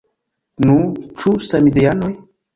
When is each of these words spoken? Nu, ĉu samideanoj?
Nu, 0.69 0.77
ĉu 1.25 1.35
samideanoj? 1.51 2.11